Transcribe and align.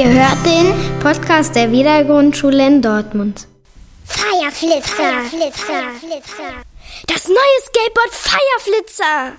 Ihr 0.00 0.08
hört 0.08 0.46
den 0.46 0.98
Podcast 1.00 1.54
der 1.54 1.70
Wiedergrundschule 1.72 2.66
in 2.66 2.80
Dortmund. 2.80 3.46
Fireflitzer. 4.06 5.20
Fireflitzer. 5.28 6.54
Das 7.06 7.28
neue 7.28 7.60
Skateboard 7.66 8.10
Fireflitzer. 8.10 9.32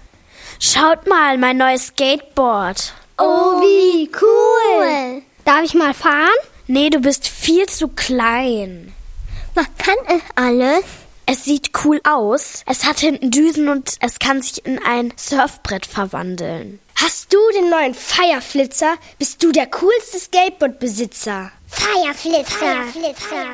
Schaut 0.60 1.08
mal, 1.08 1.40
mein 1.40 1.58
neues 1.58 1.88
Skateboard. 1.88 2.94
Oh, 3.18 3.60
wie 3.60 4.08
cool. 4.22 5.24
Darf 5.46 5.64
ich 5.64 5.74
mal 5.74 5.96
fahren? 5.96 6.30
Nee, 6.68 6.92
du 6.92 7.00
bist 7.00 7.28
viel 7.28 7.66
zu 7.66 7.88
klein. 7.88 8.94
Was 9.56 9.66
kann 9.80 9.98
es 10.16 10.22
alles? 10.36 10.84
Es 11.26 11.44
sieht 11.44 11.72
cool 11.84 12.00
aus. 12.04 12.62
Es 12.68 12.86
hat 12.86 13.00
hinten 13.00 13.32
Düsen 13.32 13.68
und 13.68 13.96
es 14.00 14.20
kann 14.20 14.44
sich 14.44 14.64
in 14.64 14.80
ein 14.86 15.12
Surfbrett 15.16 15.88
verwandeln. 15.88 16.80
Hast 17.04 17.34
du 17.34 17.40
den 17.56 17.72
neuen 17.72 17.96
Fireflitzer? 17.96 18.96
Bist 19.18 19.42
du 19.42 19.52
der 19.52 19.66
coolste 19.66 20.20
Skateboardbesitzer? 20.20 21.52
Fireflitzer. 21.68 22.84
Fireflitzer. 22.94 23.46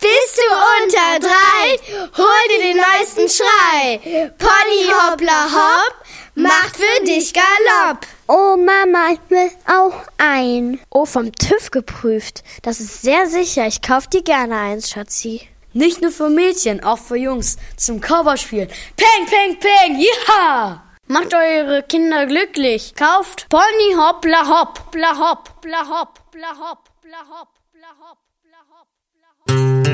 Bist 0.00 0.38
du 0.38 0.48
unter 0.82 1.28
drei? 1.28 2.08
Hol 2.16 2.48
dir 2.48 2.62
den 2.62 2.78
neuesten 2.78 3.28
Schrei. 3.28 4.30
Pony 4.38 4.90
hoppla 4.90 5.44
hopp, 5.44 5.94
macht 6.36 6.76
für 6.76 7.04
dich 7.04 7.34
Galopp. 7.34 8.06
Oh 8.32 8.56
Mama, 8.56 9.08
ich 9.14 9.18
will 9.28 9.50
auch 9.66 10.04
ein. 10.18 10.78
Oh, 10.88 11.04
vom 11.04 11.32
TÜV 11.32 11.72
geprüft. 11.72 12.44
Das 12.62 12.78
ist 12.78 13.02
sehr 13.02 13.26
sicher. 13.26 13.66
Ich 13.66 13.82
kauf 13.82 14.06
dir 14.06 14.22
gerne 14.22 14.56
eins, 14.56 14.88
Schatzi. 14.88 15.48
Nicht 15.72 16.00
nur 16.00 16.12
für 16.12 16.28
Mädchen, 16.28 16.84
auch 16.84 17.00
für 17.00 17.16
Jungs. 17.16 17.56
Zum 17.76 18.00
Coverspielen. 18.00 18.68
Peng, 18.96 19.26
peng, 19.26 19.58
peng, 19.58 19.98
ja! 19.98 20.84
Macht 21.08 21.34
eure 21.34 21.82
Kinder 21.82 22.26
glücklich. 22.26 22.94
Kauft 22.94 23.48
Pony 23.48 23.96
hoppla 23.96 24.46
hopp, 24.46 24.92
bla 24.92 25.18
hopp, 25.18 25.60
bla 25.60 25.88
hopp, 25.88 26.30
bla 26.30 26.50
hopp, 26.56 26.88
bla 27.02 27.18
hopp, 27.28 27.48
bla 27.72 27.88
hopp, 27.98 28.18
bla 28.44 28.68
hopp, 28.70 28.86
bla 29.12 29.30
hopp. 29.48 29.90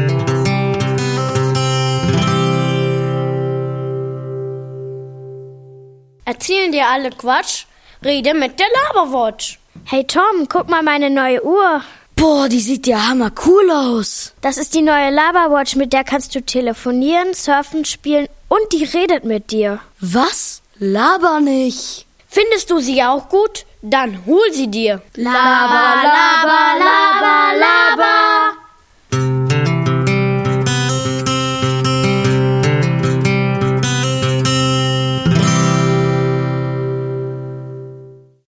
Erzählen 6.27 6.71
dir 6.71 6.87
alle 6.87 7.09
Quatsch? 7.09 7.65
Rede 8.05 8.34
mit 8.34 8.58
der 8.58 8.66
Laberwatch. 8.94 9.58
Hey 9.84 10.05
Tom, 10.05 10.48
guck 10.48 10.69
mal 10.69 10.83
meine 10.83 11.11
neue 11.11 11.44
Uhr. 11.44 11.83
Boah, 12.16 12.48
die 12.48 12.61
sieht 12.61 12.86
ja 12.86 13.08
hammer 13.08 13.30
cool 13.47 13.70
aus. 13.70 14.33
Das 14.41 14.56
ist 14.56 14.75
die 14.75 14.83
neue 14.83 15.11
Laberwatch, 15.11 15.77
mit 15.77 15.92
der 15.92 16.03
kannst 16.05 16.34
du 16.34 16.41
telefonieren, 16.41 17.34
surfen, 17.34 17.84
spielen 17.84 18.27
und 18.48 18.72
die 18.72 18.84
redet 18.84 19.25
mit 19.25 19.50
dir. 19.50 19.80
Was? 20.00 20.62
Laber 20.78 21.41
nicht. 21.41 22.06
Findest 22.28 22.70
du 22.70 22.80
sie 22.80 23.03
auch 23.03 23.28
gut? 23.28 23.64
Dann 23.83 24.27
hol 24.27 24.53
sie 24.53 24.69
dir. 24.69 25.00
Laber, 25.14 26.03
laber, 26.03 26.78
laber, 26.78 27.58
laber. 27.58 28.06